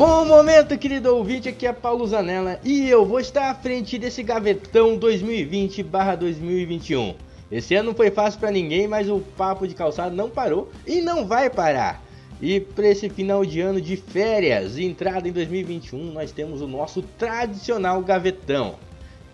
[0.00, 4.22] Bom momento, querido ouvinte, aqui é Paulo Zanella e eu vou estar à frente desse
[4.22, 7.16] gavetão 2020/2021.
[7.52, 11.02] Esse ano não foi fácil para ninguém, mas o papo de calçado não parou e
[11.02, 12.02] não vai parar.
[12.40, 16.66] E para esse final de ano de férias e entrada em 2021, nós temos o
[16.66, 18.76] nosso tradicional gavetão.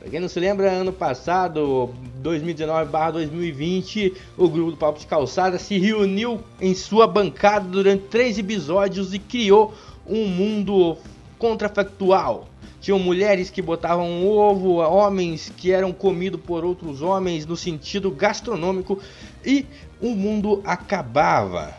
[0.00, 1.88] Pra quem não se lembra, ano passado,
[2.22, 9.14] 2019/2020, o grupo do Papo de Calçada se reuniu em sua bancada durante três episódios
[9.14, 9.72] e criou
[10.08, 10.96] um mundo
[11.38, 12.48] contrafactual.
[12.80, 19.00] Tinham mulheres que botavam ovo, homens que eram comidos por outros homens no sentido gastronômico
[19.44, 19.66] e
[20.00, 21.74] o mundo acabava.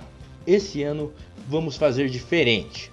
[0.45, 1.13] Esse ano
[1.47, 2.91] vamos fazer diferente.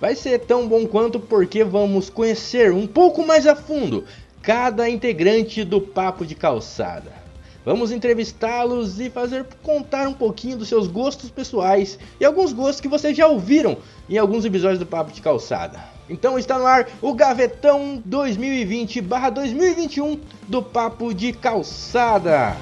[0.00, 4.04] Vai ser tão bom quanto porque vamos conhecer um pouco mais a fundo
[4.42, 7.23] cada integrante do Papo de Calçada.
[7.64, 12.88] Vamos entrevistá-los e fazer contar um pouquinho dos seus gostos pessoais e alguns gostos que
[12.88, 13.78] vocês já ouviram
[14.08, 15.82] em alguns episódios do Papo de Calçada.
[16.08, 22.54] Então está no ar o Gavetão 2020/2021 do Papo de Calçada.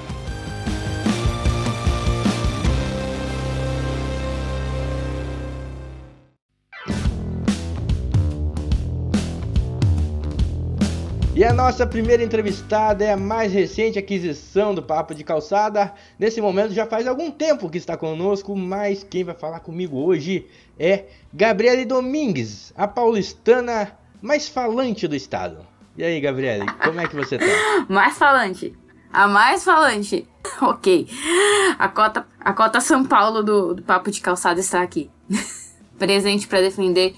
[11.43, 15.93] E a nossa primeira entrevistada é a mais recente aquisição do Papo de Calçada.
[16.17, 20.47] Nesse momento já faz algum tempo que está conosco, mas quem vai falar comigo hoje
[20.79, 25.67] é Gabriele Domingues, a paulistana mais falante do estado.
[25.97, 27.45] E aí, Gabriele, como é que você tá?
[27.93, 28.73] mais falante.
[29.11, 30.25] A mais falante.
[30.61, 31.09] ok.
[31.77, 35.11] A cota, a cota São Paulo do, do Papo de Calçada está aqui.
[35.99, 37.13] Presente para defender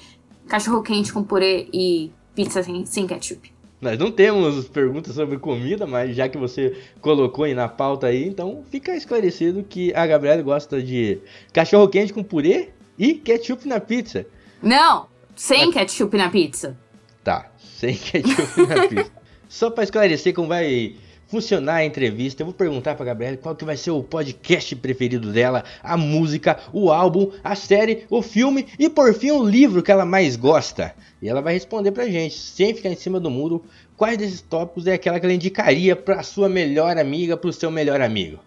[0.48, 3.55] cachorro quente com purê e pizza sem, sem ketchup.
[3.86, 8.28] Nós não temos perguntas sobre comida, mas já que você colocou aí na pauta aí,
[8.28, 11.20] então fica esclarecido que a Gabriela gosta de
[11.54, 14.26] cachorro quente com purê e ketchup na pizza.
[14.60, 15.06] Não,
[15.36, 16.76] sem ketchup na pizza.
[17.24, 19.12] Tá, sem ketchup na pizza.
[19.48, 20.96] Só para esclarecer como vai
[21.28, 25.32] funcionar a entrevista, eu vou perguntar pra Gabriela qual que vai ser o podcast preferido
[25.32, 29.92] dela, a música, o álbum, a série, o filme e por fim o livro que
[29.92, 30.94] ela mais gosta.
[31.22, 33.64] E ela vai responder pra gente, sem ficar em cima do muro,
[33.98, 38.02] quais desses tópicos é aquela que ela indicaria pra sua melhor amiga, pro seu melhor
[38.02, 38.40] amigo.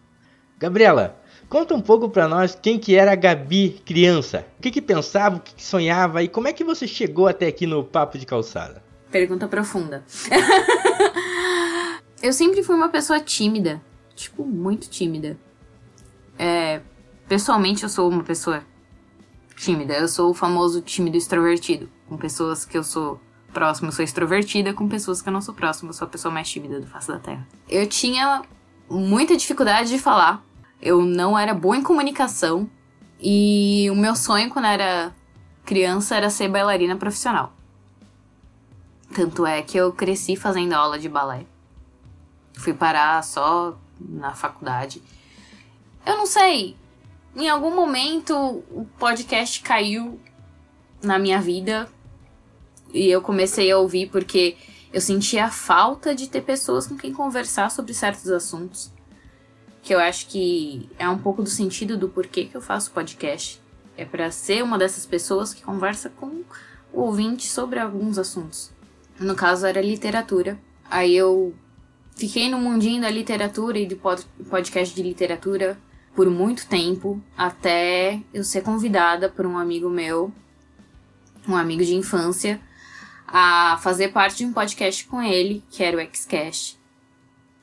[0.58, 4.44] Gabriela, conta um pouco pra nós quem que era a Gabi criança.
[4.58, 7.46] O que que pensava, o que, que sonhava e como é que você chegou até
[7.46, 8.82] aqui no Papo de Calçada?
[9.10, 10.04] Pergunta profunda.
[12.22, 13.80] eu sempre fui uma pessoa tímida.
[14.14, 15.38] Tipo, muito tímida.
[16.38, 16.80] É,
[17.28, 18.62] pessoalmente, eu sou uma pessoa
[19.56, 19.94] tímida.
[19.94, 21.88] Eu sou o famoso tímido extrovertido.
[22.08, 23.20] Com pessoas que eu sou
[23.52, 24.72] próximo, eu sou extrovertida.
[24.72, 27.08] Com pessoas que eu não sou próximo, eu sou a pessoa mais tímida do face
[27.08, 27.46] da Terra.
[27.68, 28.42] Eu tinha
[28.88, 30.44] muita dificuldade de falar.
[30.80, 32.68] Eu não era boa em comunicação.
[33.20, 35.12] E o meu sonho quando era
[35.64, 37.52] criança era ser bailarina profissional.
[39.14, 41.44] Tanto é que eu cresci fazendo aula de balé.
[42.54, 45.02] Fui parar só na faculdade.
[46.04, 46.76] Eu não sei.
[47.36, 48.34] Em algum momento
[48.70, 50.18] o podcast caiu
[51.02, 51.88] na minha vida
[52.92, 54.56] e eu comecei a ouvir porque
[54.92, 58.90] eu sentia a falta de ter pessoas com quem conversar sobre certos assuntos.
[59.82, 63.60] Que eu acho que é um pouco do sentido do porquê que eu faço podcast.
[63.96, 66.42] É para ser uma dessas pessoas que conversa com
[66.92, 68.70] o ouvinte sobre alguns assuntos.
[69.18, 70.58] No caso era literatura.
[70.90, 71.54] Aí eu
[72.18, 73.96] Fiquei no mundinho da literatura e do
[74.50, 75.78] podcast de literatura
[76.16, 80.32] por muito tempo, até eu ser convidada por um amigo meu,
[81.48, 82.60] um amigo de infância,
[83.24, 86.76] a fazer parte de um podcast com ele, que era o Xcast,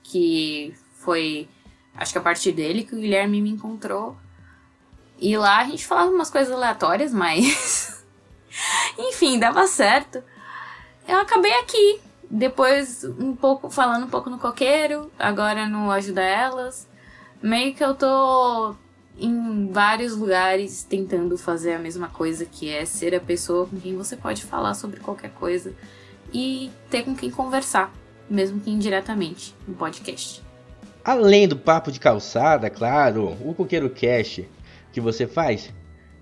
[0.01, 1.49] que foi,
[1.93, 4.15] acho que a partir dele que o Guilherme me encontrou.
[5.19, 8.05] E lá a gente falava umas coisas aleatórias, mas.
[8.97, 10.23] Enfim, dava certo.
[11.05, 11.99] Eu acabei aqui,
[12.35, 16.85] depois, um pouco falando um pouco no coqueiro, agora no Ajuda Elas.
[17.41, 18.75] Meio que eu tô
[19.17, 23.95] em vários lugares tentando fazer a mesma coisa, que é ser a pessoa com quem
[23.95, 25.73] você pode falar sobre qualquer coisa
[26.33, 27.93] e ter com quem conversar,
[28.29, 30.43] mesmo que indiretamente, no podcast.
[31.05, 34.45] Além do papo de calçada, claro, o Coqueiro Cast
[34.91, 35.73] que você faz,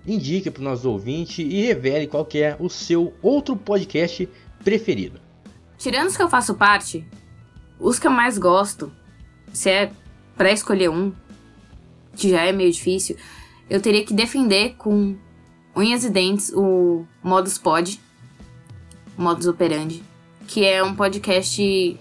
[0.06, 4.28] indique para o nosso ouvinte e revele qual é o seu outro podcast
[4.62, 5.23] preferido.
[5.78, 7.06] Tirando os que eu faço parte,
[7.78, 8.92] os que eu mais gosto,
[9.52, 9.92] se é
[10.36, 11.12] para escolher um,
[12.14, 13.16] que já é meio difícil,
[13.68, 15.16] eu teria que defender com
[15.74, 18.00] unhas e dentes o Modus Pod,
[19.16, 20.02] Modus Operandi,
[20.46, 22.00] que é um podcast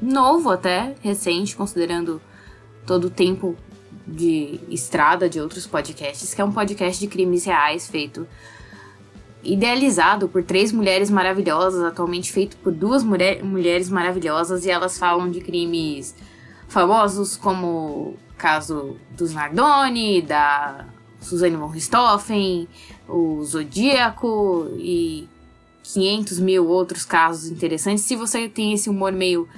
[0.00, 2.20] novo até, recente, considerando
[2.86, 3.56] todo o tempo
[4.06, 8.26] de estrada de outros podcasts, que é um podcast de crimes reais feito
[9.52, 15.30] idealizado por três mulheres maravilhosas, atualmente feito por duas mulher, mulheres maravilhosas, e elas falam
[15.30, 16.14] de crimes
[16.68, 20.86] famosos como o caso dos Nardoni, da
[21.20, 22.68] Suzanne von Richthofen,
[23.08, 25.28] o Zodíaco e
[25.82, 28.04] 500 mil outros casos interessantes.
[28.04, 29.48] Se você tem esse humor meio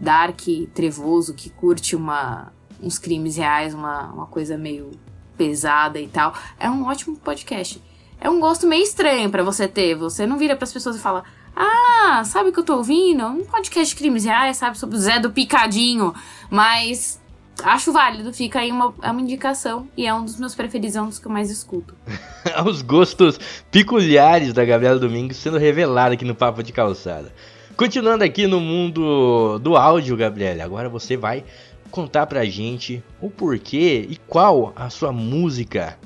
[0.00, 0.40] dark,
[0.74, 4.90] trevoso, que curte uma, uns crimes reais, uma, uma coisa meio
[5.36, 7.80] pesada e tal, é um ótimo podcast.
[8.20, 9.94] É um gosto meio estranho para você ter.
[9.94, 11.24] Você não vira para as pessoas e fala:
[11.54, 13.24] Ah, sabe o que eu tô ouvindo?
[13.24, 14.78] Um podcast de crimes reais, sabe?
[14.78, 16.14] Sobre o Zé do Picadinho.
[16.50, 17.20] Mas
[17.62, 21.02] acho válido, fica aí uma, é uma indicação e é um dos meus preferidos, é
[21.02, 21.94] um dos que eu mais escuto.
[22.66, 23.38] Os gostos
[23.70, 27.32] peculiares da Gabriela Domingos sendo revelado aqui no Papo de Calçada.
[27.76, 31.44] Continuando aqui no mundo do áudio, Gabriela, agora você vai
[31.90, 35.98] contar pra gente o porquê e qual a sua música,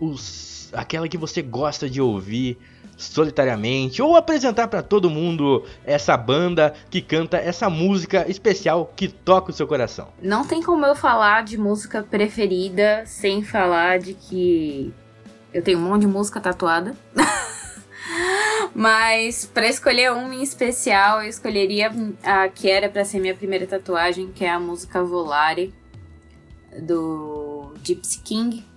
[0.00, 2.58] os, aquela que você gosta de ouvir
[2.96, 9.50] solitariamente ou apresentar para todo mundo essa banda que canta essa música especial que toca
[9.50, 10.08] o seu coração.
[10.22, 14.94] Não tem como eu falar de música preferida sem falar de que
[15.52, 16.94] eu tenho um monte de música tatuada.
[18.74, 21.90] Mas para escolher uma em especial, eu escolheria
[22.22, 25.72] a que era para ser minha primeira tatuagem, que é a música Volare
[26.82, 28.75] do Gypsy King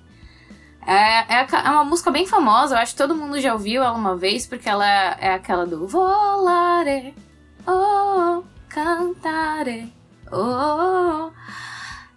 [0.86, 3.98] é, é, é, uma música bem famosa, eu acho que todo mundo já ouviu ela
[3.98, 7.14] uma vez, porque ela é aquela do Volare,
[7.68, 9.94] oh, cantare,
[10.32, 11.32] oh.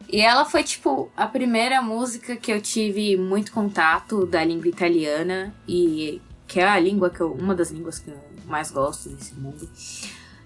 [0.09, 5.55] E ela foi, tipo, a primeira música que eu tive muito contato da língua italiana,
[5.67, 9.35] e que é a língua que eu, uma das línguas que eu mais gosto nesse
[9.35, 9.69] mundo.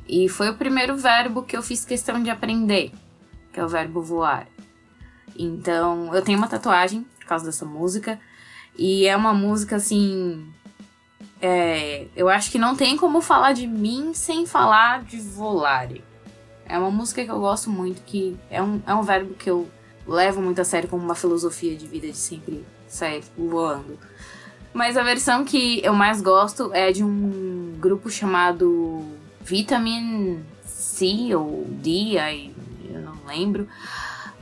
[0.08, 2.92] E foi o primeiro verbo que eu fiz questão de aprender,
[3.52, 4.46] que é o verbo voar.
[5.36, 8.20] Então, eu tenho uma tatuagem por causa dessa música.
[8.78, 10.46] E é uma música assim.
[11.42, 16.04] É, eu acho que não tem como falar de mim sem falar de Volare.
[16.64, 19.68] É uma música que eu gosto muito, que é um, é um verbo que eu
[20.06, 23.98] levo muito a sério como uma filosofia de vida de sempre sair voando.
[24.72, 29.04] Mas a versão que eu mais gosto é de um grupo chamado
[29.40, 32.16] Vitamin C ou D,
[32.90, 33.68] eu não lembro.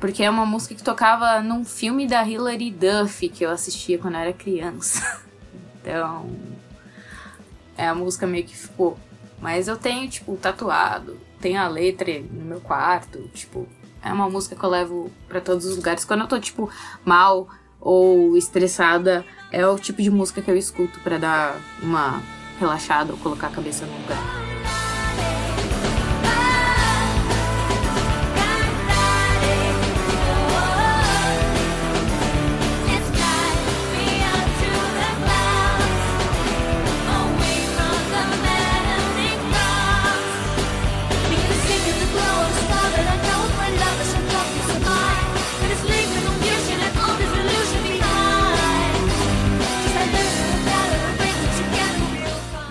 [0.05, 4.17] Porque é uma música que tocava num filme da Hilary Duff que eu assistia quando
[4.17, 5.23] eu era criança.
[5.81, 6.31] Então.
[7.77, 8.99] É a música meio que ficou.
[9.41, 13.67] Mas eu tenho, tipo, tatuado, tenho a letra no meu quarto, tipo,
[14.03, 16.05] é uma música que eu levo para todos os lugares.
[16.05, 16.71] Quando eu tô, tipo,
[17.03, 17.49] mal
[17.81, 22.23] ou estressada, é o tipo de música que eu escuto para dar uma
[22.61, 24.54] relaxada ou colocar a cabeça no lugar.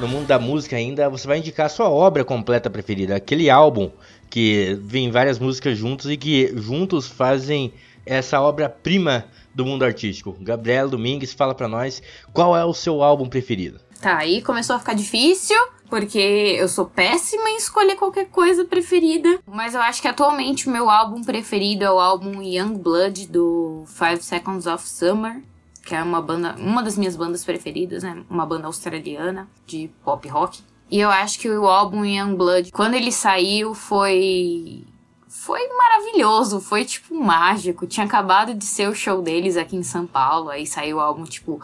[0.03, 3.89] No mundo da música ainda, você vai indicar a sua obra completa preferida, aquele álbum
[4.29, 7.73] que vem várias músicas juntos e que juntos fazem
[8.05, 9.23] essa obra-prima
[9.55, 10.35] do mundo artístico.
[10.41, 12.03] Gabriel Domingues fala para nós
[12.33, 13.79] qual é o seu álbum preferido.
[14.01, 15.55] Tá, aí começou a ficar difícil,
[15.89, 16.19] porque
[16.60, 19.39] eu sou péssima em escolher qualquer coisa preferida.
[19.45, 23.86] Mas eu acho que atualmente o meu álbum preferido é o álbum Young Blood do
[23.88, 25.41] Five Seconds of Summer
[25.83, 28.23] que é uma banda, uma das minhas bandas preferidas, né?
[28.29, 30.61] Uma banda australiana de pop rock.
[30.89, 34.85] E eu acho que o álbum Young Blood, quando ele saiu, foi
[35.27, 37.85] foi maravilhoso, foi tipo mágico.
[37.85, 41.25] Tinha acabado de ser o show deles aqui em São Paulo, aí saiu o álbum
[41.25, 41.59] tipo,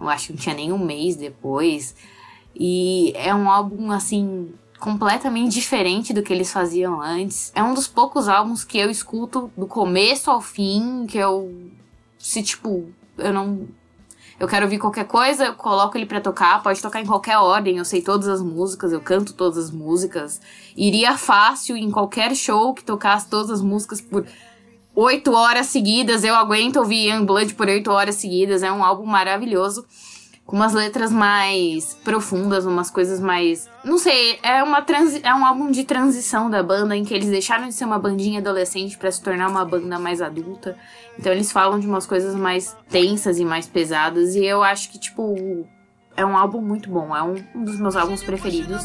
[0.00, 1.94] eu acho que não tinha nem um mês depois.
[2.56, 7.52] E é um álbum assim completamente diferente do que eles faziam antes.
[7.54, 11.70] É um dos poucos álbuns que eu escuto do começo ao fim, que eu
[12.18, 13.66] se tipo eu não.
[14.38, 17.78] Eu quero ouvir qualquer coisa, eu coloco ele para tocar, pode tocar em qualquer ordem,
[17.78, 20.40] eu sei todas as músicas, eu canto todas as músicas.
[20.76, 24.26] Iria fácil em qualquer show que tocasse todas as músicas por
[24.94, 26.24] oito horas seguidas.
[26.24, 28.64] Eu aguento ouvir Young Blood por oito horas seguidas.
[28.64, 29.86] É um álbum maravilhoso
[30.46, 33.68] com umas letras mais profundas, umas coisas mais.
[33.82, 35.20] Não sei, é, uma transi...
[35.22, 38.40] é um álbum de transição da banda em que eles deixaram de ser uma bandinha
[38.40, 40.76] adolescente para se tornar uma banda mais adulta.
[41.18, 44.34] Então eles falam de umas coisas mais tensas e mais pesadas.
[44.34, 45.66] E eu acho que, tipo,
[46.16, 47.16] é um álbum muito bom.
[47.16, 48.84] É um, um dos meus álbuns preferidos.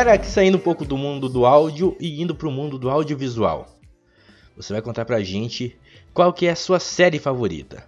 [0.00, 3.68] Agora saindo um pouco do mundo do áudio e indo pro mundo do audiovisual.
[4.56, 5.78] Você vai contar pra gente
[6.14, 7.84] qual que é a sua série favorita.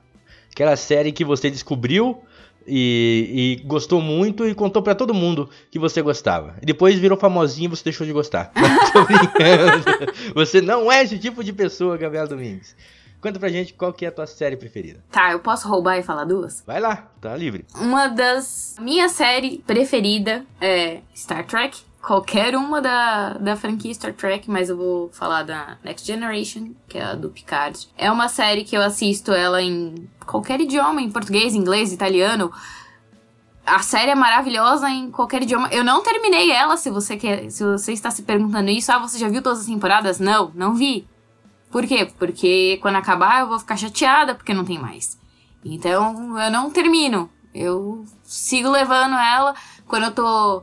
[0.50, 2.23] Aquela série que você descobriu
[2.66, 6.54] e, e gostou muito e contou para todo mundo que você gostava.
[6.61, 8.52] E depois virou famosinho e você deixou de gostar.
[8.92, 10.12] Tô brincando.
[10.35, 12.76] Você não é esse tipo de pessoa, Gabriel Domingues.
[13.23, 15.02] Conta pra gente qual que é a tua série preferida.
[15.11, 16.62] Tá, eu posso roubar e falar duas?
[16.66, 17.64] Vai lá, tá livre.
[17.76, 18.76] Uma das.
[18.78, 21.90] Minha série preferida é Star Trek.
[22.03, 26.99] Qualquer uma da, da franquia Star Trek, mas eu vou falar da Next Generation, que
[26.99, 27.89] é a do Picard.
[27.97, 32.53] É uma série que eu assisto ela em qualquer idioma, em português, inglês, italiano.
[33.65, 35.69] A série é maravilhosa em qualquer idioma.
[35.69, 38.91] Eu não terminei ela, se você quer, se você está se perguntando isso.
[38.91, 40.19] Ah, você já viu todas as temporadas?
[40.19, 41.07] Não, não vi.
[41.71, 42.11] Por quê?
[42.19, 45.17] Porque quando acabar eu vou ficar chateada porque não tem mais.
[45.65, 47.31] Então eu não termino.
[47.55, 49.55] Eu sigo levando ela.
[49.87, 50.63] Quando eu tô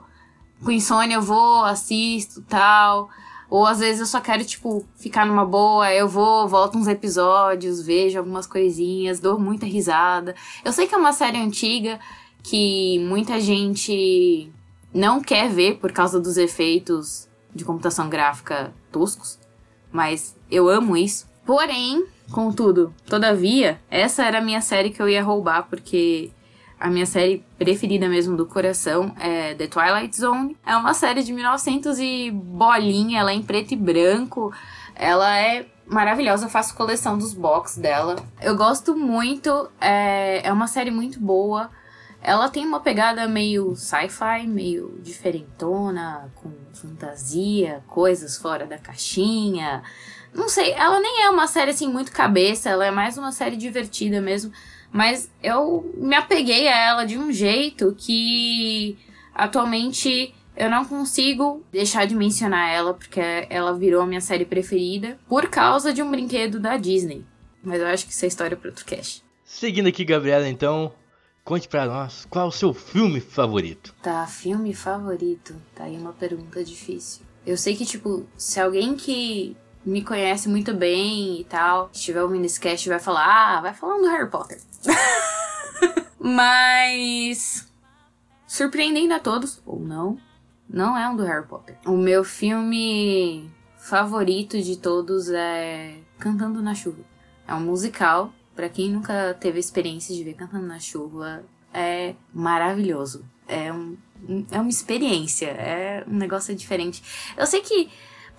[0.63, 3.09] com insônia, eu vou, assisto tal.
[3.49, 7.81] Ou às vezes eu só quero, tipo, ficar numa boa, eu vou, volto uns episódios,
[7.81, 10.35] vejo algumas coisinhas, dou muita risada.
[10.63, 11.99] Eu sei que é uma série antiga
[12.43, 14.51] que muita gente
[14.93, 19.39] não quer ver por causa dos efeitos de computação gráfica toscos,
[19.91, 21.27] mas eu amo isso.
[21.45, 26.29] Porém, contudo, todavia, essa era a minha série que eu ia roubar, porque
[26.79, 30.57] a minha série preferida mesmo do coração é The Twilight Zone.
[30.65, 34.53] É uma série de 1900 e bolinha, ela é em preto e branco.
[34.95, 38.15] Ela é maravilhosa, eu faço coleção dos box dela.
[38.41, 41.69] Eu gosto muito, é, é uma série muito boa.
[42.21, 49.83] Ela tem uma pegada meio sci-fi, meio diferentona, com fantasia, coisas fora da caixinha.
[50.33, 53.57] Não sei, ela nem é uma série assim muito cabeça, ela é mais uma série
[53.57, 54.51] divertida mesmo.
[54.91, 58.97] Mas eu me apeguei a ela de um jeito que
[59.33, 65.17] atualmente eu não consigo deixar de mencionar ela, porque ela virou a minha série preferida
[65.27, 67.25] por causa de um brinquedo da Disney.
[67.63, 69.23] Mas eu acho que isso é história para outro cast.
[69.45, 70.91] Seguindo aqui, Gabriela, então,
[71.43, 73.95] conte para nós qual é o seu filme favorito.
[74.01, 75.55] Tá, filme favorito.
[75.75, 77.21] Tá aí uma pergunta difícil.
[77.45, 79.55] Eu sei que, tipo, se alguém que
[79.89, 84.01] me conhece muito bem e tal, estiver ouvindo esse cast, vai falar, ah, vai falando
[84.01, 84.61] do Harry Potter.
[86.19, 87.67] Mas,
[88.45, 90.17] surpreendendo a todos, ou não,
[90.69, 91.75] não é um do Harry Potter.
[91.87, 97.03] O meu filme favorito de todos é Cantando na Chuva.
[97.47, 98.31] É um musical.
[98.55, 101.43] Para quem nunca teve experiência de ver Cantando na Chuva,
[101.73, 103.25] é maravilhoso.
[103.47, 103.97] É, um,
[104.51, 107.01] é uma experiência, é um negócio diferente.
[107.35, 107.89] Eu sei que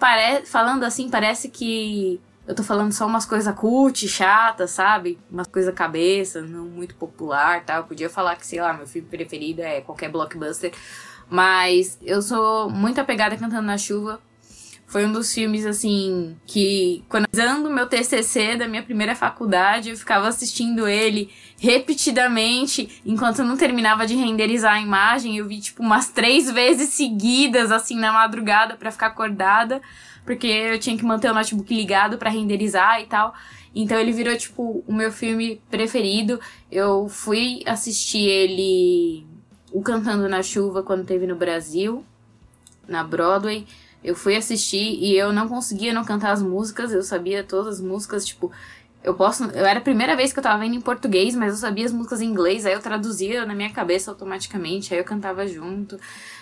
[0.00, 0.44] pare...
[0.46, 5.18] falando assim, parece que eu tô falando só umas coisas cult, chatas, sabe?
[5.30, 7.76] Umas coisas cabeça, não muito popular, tá?
[7.76, 10.72] Eu podia falar que, sei lá, meu filme preferido é qualquer blockbuster.
[11.28, 14.20] Mas eu sou muito apegada Cantando na Chuva.
[14.90, 19.96] Foi um dos filmes, assim, que quando usando meu TCC da minha primeira faculdade, eu
[19.96, 25.36] ficava assistindo ele repetidamente, enquanto eu não terminava de renderizar a imagem.
[25.36, 29.80] Eu vi, tipo, umas três vezes seguidas, assim, na madrugada para ficar acordada,
[30.26, 33.32] porque eu tinha que manter o notebook ligado para renderizar e tal.
[33.72, 36.40] Então ele virou, tipo, o meu filme preferido.
[36.68, 39.24] Eu fui assistir ele,
[39.70, 42.04] o Cantando na Chuva, quando teve no Brasil,
[42.88, 43.64] na Broadway.
[44.02, 47.80] Eu fui assistir e eu não conseguia não cantar as músicas, eu sabia todas as
[47.80, 48.50] músicas, tipo,
[49.02, 49.44] eu posso.
[49.44, 51.92] Eu era a primeira vez que eu tava vendo em português, mas eu sabia as
[51.92, 55.98] músicas em inglês, aí eu traduzia na minha cabeça automaticamente, aí eu cantava junto.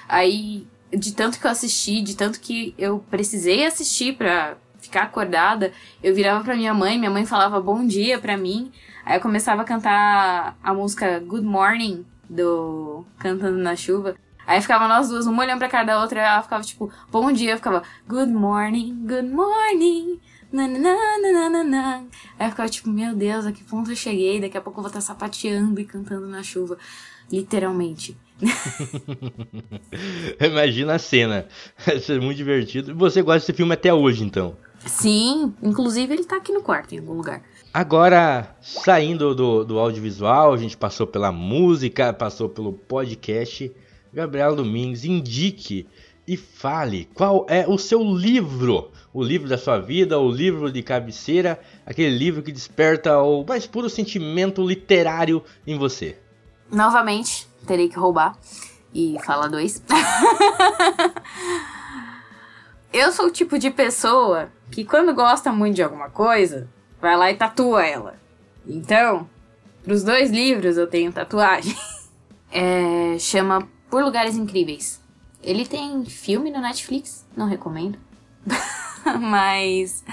[0.09, 5.73] Aí, de tanto que eu assisti, de tanto que eu precisei assistir pra ficar acordada,
[6.03, 8.73] eu virava pra minha mãe, minha mãe falava bom dia pra mim,
[9.05, 14.15] aí eu começava a cantar a música Good Morning do Cantando na Chuva.
[14.49, 17.31] Aí ficava nós duas, uma olhando pra cara da outra, e ela ficava tipo, bom
[17.31, 20.19] dia, eu ficava, good morning, good morning.
[20.51, 22.07] Nananana.
[22.39, 24.41] Aí eu ficava tipo, meu Deus, a que ponto eu cheguei?
[24.41, 26.79] Daqui a pouco eu vou estar sapateando e cantando na chuva.
[27.31, 28.17] Literalmente.
[30.41, 31.47] Imagina a cena.
[31.85, 32.95] Vai ser muito divertido.
[32.95, 34.57] Você gosta desse filme até hoje, então?
[34.87, 37.43] Sim, inclusive ele tá aqui no quarto, em algum lugar.
[37.75, 43.71] Agora, saindo do, do audiovisual, a gente passou pela música, passou pelo podcast.
[44.13, 45.87] Gabriel Domingues, indique
[46.27, 50.83] e fale qual é o seu livro, o livro da sua vida, o livro de
[50.83, 56.19] cabeceira, aquele livro que desperta o mais puro sentimento literário em você.
[56.71, 58.39] Novamente, terei que roubar
[58.93, 59.83] e falar dois.
[62.93, 66.69] Eu sou o tipo de pessoa que quando gosta muito de alguma coisa,
[67.01, 68.17] vai lá e tatua ela.
[68.67, 69.29] Então,
[69.83, 71.77] pros dois livros eu tenho tatuagem.
[72.51, 75.01] É, chama por Lugares Incríveis.
[75.43, 77.99] Ele tem filme no Netflix, não recomendo.
[79.21, 80.05] mas.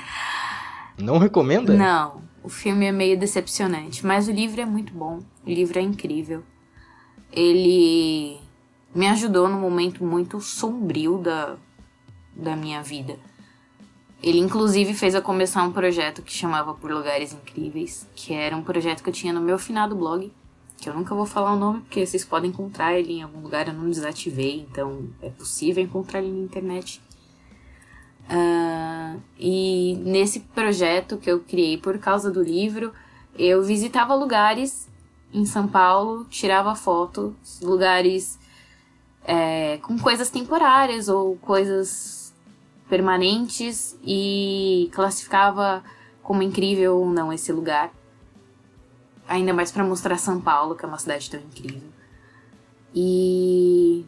[0.97, 1.73] Não recomenda?
[1.73, 5.19] Não, o filme é meio decepcionante, mas o livro é muito bom.
[5.45, 6.43] O livro é incrível.
[7.31, 8.39] Ele
[8.93, 11.57] me ajudou num momento muito sombrio da,
[12.35, 13.17] da minha vida.
[14.23, 18.63] Ele, inclusive, fez eu começar um projeto que chamava Por Lugares Incríveis, que era um
[18.63, 20.31] projeto que eu tinha no meu finado blog,
[20.77, 23.67] que eu nunca vou falar o nome, porque vocês podem encontrar ele em algum lugar,
[23.67, 27.01] eu não desativei, então é possível encontrar ele na internet.
[28.29, 32.91] Uh, e nesse projeto que eu criei por causa do livro,
[33.37, 34.87] eu visitava lugares
[35.33, 38.39] em São Paulo, tirava fotos, lugares
[39.23, 42.33] é, com coisas temporárias ou coisas
[42.87, 45.83] permanentes e classificava
[46.21, 47.91] como incrível ou não esse lugar.
[49.27, 51.89] Ainda mais para mostrar São Paulo, que é uma cidade tão incrível.
[52.93, 54.05] E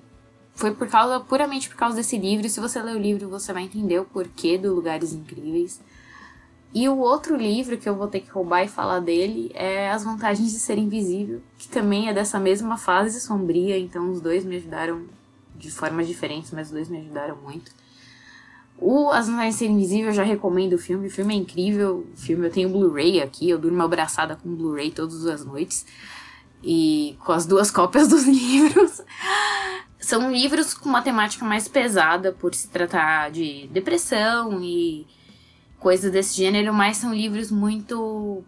[0.54, 2.48] foi por causa, puramente por causa desse livro.
[2.50, 5.82] Se você ler o livro, você vai entender o porquê do Lugares Incríveis.
[6.74, 10.04] E o outro livro que eu vou ter que roubar e falar dele é As
[10.04, 14.58] Vantagens de Ser Invisível, que também é dessa mesma fase sombria, então os dois me
[14.58, 15.06] ajudaram
[15.56, 17.72] de formas diferentes, mas os dois me ajudaram muito.
[18.80, 22.18] O As de Ser Invisível eu já recomendo o filme, o filme é incrível, o
[22.18, 25.86] filme eu tenho Blu-ray aqui, eu durmo abraçada com Blu-ray todas as noites
[26.64, 29.02] e com as duas cópias dos livros.
[30.00, 35.08] São livros com uma temática mais pesada por se tratar de depressão e
[35.80, 38.44] coisas desse gênero, mas são livros muito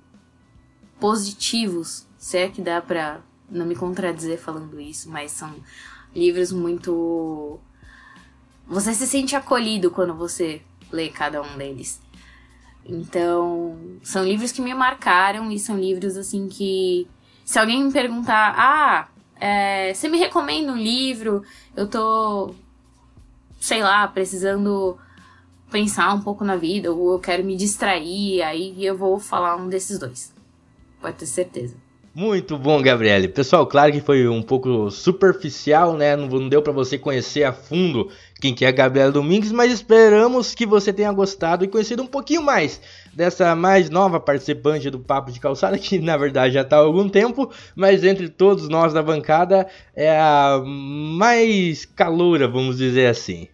[0.99, 5.53] positivos, se é que dá pra não me contradizer falando isso, mas são
[6.15, 7.59] livros muito.
[8.69, 11.99] Você se sente acolhido quando você lê cada um deles.
[12.85, 17.07] Então, são livros que me marcaram e são livros assim que.
[17.43, 19.07] Se alguém me perguntar, ah,
[19.39, 21.43] é, você me recomenda um livro?
[21.75, 22.53] Eu tô,
[23.59, 24.99] sei lá, precisando
[25.71, 29.67] pensar um pouco na vida, ou eu quero me distrair, aí eu vou falar um
[29.67, 30.31] desses dois.
[31.01, 31.75] Pode ter certeza.
[32.19, 33.29] Muito bom, Gabriele.
[33.29, 36.17] Pessoal, claro que foi um pouco superficial, né?
[36.17, 38.09] Não deu para você conhecer a fundo
[38.41, 42.07] quem que é a Gabriela Domingues, mas esperamos que você tenha gostado e conhecido um
[42.07, 42.81] pouquinho mais
[43.13, 47.07] dessa mais nova participante do Papo de Calçada, que na verdade já está há algum
[47.07, 53.47] tempo, mas entre todos nós da bancada é a mais caloura, vamos dizer assim.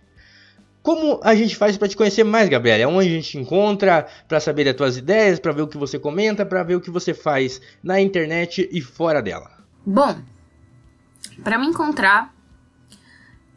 [0.86, 2.93] Como a gente faz para te conhecer mais, Gabriela?
[2.93, 6.45] Onde a gente encontra para saber das tuas ideias, para ver o que você comenta,
[6.45, 9.50] para ver o que você faz na internet e fora dela?
[9.84, 10.15] Bom,
[11.43, 12.32] para me encontrar,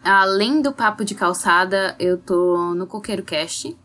[0.03, 3.77] além do papo de calçada, eu tô no Coqueiro Cast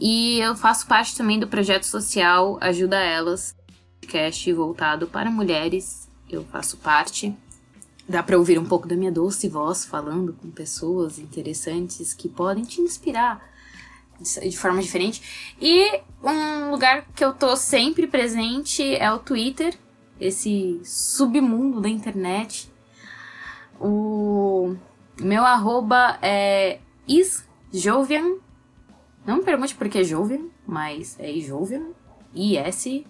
[0.00, 3.54] e eu faço parte também do projeto social Ajuda Elas,
[4.00, 6.08] cast voltado para mulheres.
[6.28, 7.32] Eu faço parte.
[8.08, 12.62] Dá para ouvir um pouco da minha doce voz falando com pessoas interessantes que podem
[12.62, 13.42] te inspirar
[14.20, 15.54] de forma diferente.
[15.60, 19.76] E um lugar que eu tô sempre presente é o Twitter,
[20.20, 22.70] esse submundo da internet.
[23.80, 24.76] O
[25.20, 28.36] meu arroba é isjovian.
[29.26, 31.88] Não me pergunte por que Jovian, mas é Jovian.
[32.32, 33.06] I-S-J-O-V-I-A-N.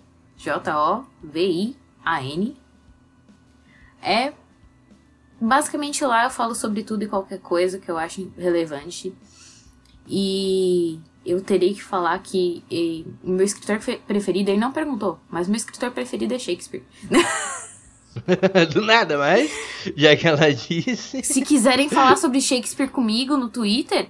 [4.03, 4.33] É
[5.41, 9.15] Basicamente lá eu falo sobre tudo e qualquer coisa que eu acho relevante.
[10.09, 12.65] E eu terei que falar que
[13.23, 16.85] o meu escritor preferido, ele não perguntou, mas meu escritor preferido é Shakespeare.
[18.73, 19.51] Do nada, mas
[19.95, 21.23] já que ela disse.
[21.23, 24.09] Se quiserem falar sobre Shakespeare comigo no Twitter,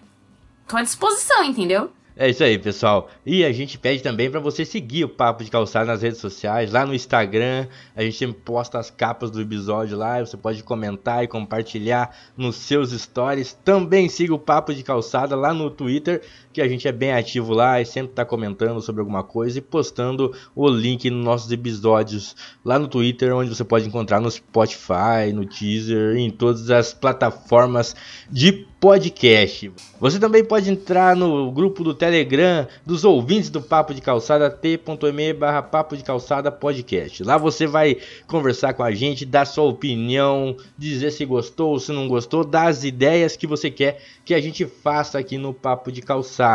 [0.68, 1.90] tô à disposição, entendeu?
[2.18, 3.10] É isso aí, pessoal.
[3.26, 6.72] E a gente pede também para você seguir o Papo de Calçada nas redes sociais,
[6.72, 7.66] lá no Instagram.
[7.94, 10.20] A gente posta as capas do episódio lá.
[10.20, 13.52] Você pode comentar e compartilhar nos seus stories.
[13.52, 16.22] Também siga o Papo de Calçada lá no Twitter,
[16.56, 19.60] que a gente é bem ativo lá e sempre está comentando sobre alguma coisa e
[19.60, 25.34] postando o link nos nossos episódios lá no Twitter, onde você pode encontrar no Spotify,
[25.34, 27.94] no Teaser, em todas as plataformas
[28.30, 29.70] de podcast.
[30.00, 35.32] Você também pode entrar no grupo do Telegram dos ouvintes do Papo de Calçada, t.me
[35.34, 37.22] barra Papo de Calçada Podcast.
[37.22, 41.92] Lá você vai conversar com a gente, dar sua opinião, dizer se gostou ou se
[41.92, 45.90] não gostou, dar as ideias que você quer que a gente faça aqui no Papo
[45.92, 46.45] de Calçada.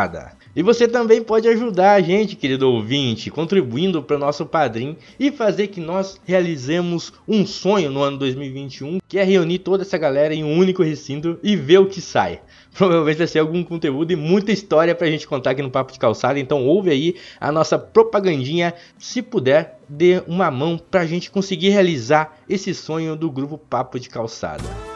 [0.54, 5.32] E você também pode ajudar a gente, querido ouvinte, contribuindo para o nosso padrinho e
[5.32, 10.34] fazer que nós realizemos um sonho no ano 2021, que é reunir toda essa galera
[10.34, 12.40] em um único recinto e ver o que sai.
[12.74, 15.92] Provavelmente vai ser algum conteúdo e muita história para a gente contar aqui no Papo
[15.92, 21.06] de Calçada, então ouve aí a nossa propagandinha, se puder, dê uma mão para a
[21.06, 24.91] gente conseguir realizar esse sonho do grupo Papo de Calçada.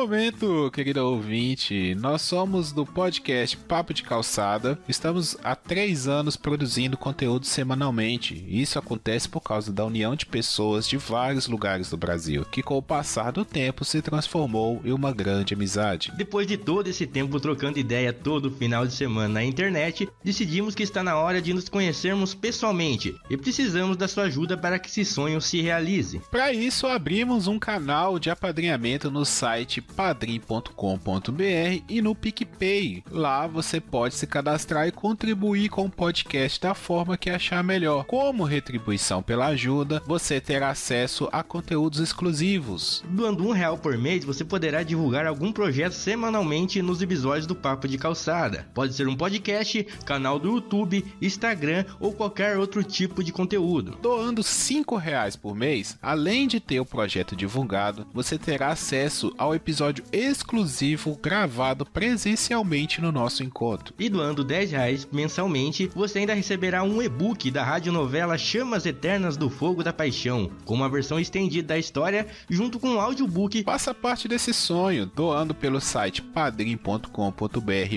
[0.00, 1.94] Momento, querido ouvinte.
[1.96, 4.78] Nós somos do podcast Papo de Calçada.
[4.88, 8.42] Estamos há três anos produzindo conteúdo semanalmente.
[8.48, 12.78] Isso acontece por causa da união de pessoas de vários lugares do Brasil, que com
[12.78, 16.10] o passar do tempo se transformou em uma grande amizade.
[16.16, 20.82] Depois de todo esse tempo trocando ideia todo final de semana na internet, decidimos que
[20.82, 25.04] está na hora de nos conhecermos pessoalmente e precisamos da sua ajuda para que esse
[25.04, 26.22] sonho se realize.
[26.30, 33.02] Para isso, abrimos um canal de apadrinhamento no site padrim.com.br e no PicPay.
[33.10, 38.04] Lá você pode se cadastrar e contribuir com o podcast da forma que achar melhor.
[38.04, 43.02] Como retribuição pela ajuda, você terá acesso a conteúdos exclusivos.
[43.08, 47.88] Doando um real por mês, você poderá divulgar algum projeto semanalmente nos episódios do Papo
[47.88, 48.68] de Calçada.
[48.72, 53.98] Pode ser um podcast, canal do YouTube, Instagram ou qualquer outro tipo de conteúdo.
[54.00, 59.54] Doando cinco reais por mês, além de ter o projeto divulgado, você terá acesso ao
[59.54, 59.79] episódio
[60.12, 63.94] exclusivo gravado presencialmente no nosso encontro.
[63.98, 69.48] E doando 10 reais mensalmente, você ainda receberá um e-book da radionovela Chamas Eternas do
[69.48, 73.62] Fogo da Paixão, com uma versão estendida da história, junto com um audiobook.
[73.64, 77.08] Faça parte desse sonho, doando pelo site padrim.com.br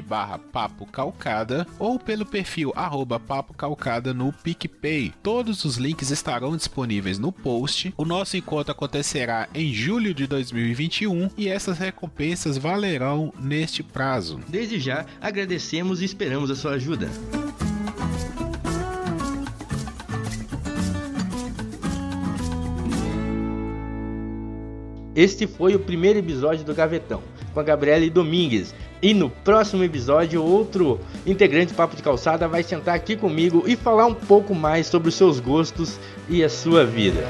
[0.08, 5.14] barra papo calcada ou pelo perfil arroba papo calcada no PicPay.
[5.22, 7.94] Todos os links estarão disponíveis no post.
[7.98, 14.40] O nosso encontro acontecerá em julho de 2021 e essas recompensas valerão neste prazo.
[14.48, 17.10] Desde já, agradecemos e esperamos a sua ajuda.
[25.16, 27.22] Este foi o primeiro episódio do Gavetão,
[27.54, 28.74] com a Gabriele Domingues.
[29.02, 33.76] E no próximo episódio, outro integrante do Papo de Calçada vai sentar aqui comigo e
[33.76, 37.24] falar um pouco mais sobre os seus gostos e a sua vida.